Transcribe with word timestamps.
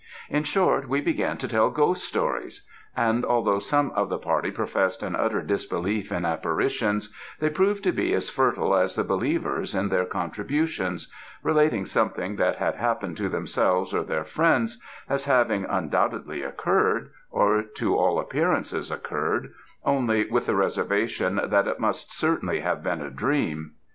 In 0.31 0.41
short, 0.45 0.89
we 0.89 0.99
began 0.99 1.37
to 1.37 1.47
tell 1.47 1.69
ghost 1.69 2.01
stories; 2.03 2.65
and 2.97 3.23
although 3.23 3.59
some 3.59 3.91
of 3.91 4.09
the 4.09 4.17
party 4.17 4.49
professed 4.49 5.03
an 5.03 5.15
utter 5.15 5.43
disbelief 5.43 6.11
in 6.11 6.25
apparitions, 6.25 7.13
they 7.39 7.51
proved 7.51 7.83
to 7.83 7.91
be 7.91 8.11
as 8.15 8.27
fertile 8.27 8.75
as 8.75 8.95
the 8.95 9.03
believers 9.03 9.75
in 9.75 9.89
their 9.89 10.05
contributions 10.05 11.13
relating 11.43 11.85
something 11.85 12.37
that 12.37 12.55
had 12.55 12.77
happened 12.77 13.15
to 13.17 13.29
themselves 13.29 13.93
or 13.93 14.01
their 14.03 14.23
friends, 14.23 14.81
as 15.07 15.25
having 15.25 15.65
undoubtedly 15.65 16.41
occurred, 16.41 17.11
or 17.29 17.61
to 17.61 17.95
all 17.95 18.17
appearance, 18.19 18.73
occurred 18.89 19.51
only, 19.85 20.27
with 20.27 20.47
the 20.47 20.55
reservation, 20.55 21.39
that 21.47 21.67
it 21.67 21.79
must 21.79 22.11
certainly 22.11 22.61
have 22.61 22.81
been 22.81 23.01
a 23.03 23.11
dream. 23.11 23.73